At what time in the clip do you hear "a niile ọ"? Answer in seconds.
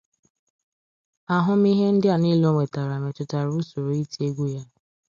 2.15-2.53